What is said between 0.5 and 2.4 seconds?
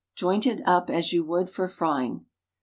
as you would for frying.